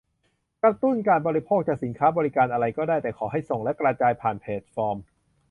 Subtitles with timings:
[0.61, 4.97] กระตุ้นการบริโภค จะสินค้าบริการอะไรก็ได้ แต่ขอให้ส่งและกระจายผ่านแพลตฟอร์ม